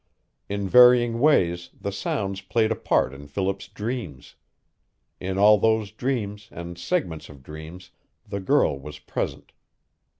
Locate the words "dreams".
3.67-4.33, 5.91-6.49, 7.43-7.91